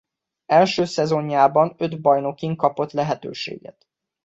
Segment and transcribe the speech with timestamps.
[0.47, 3.87] Első szezonjában öt bajnokin kapott lehetőséget.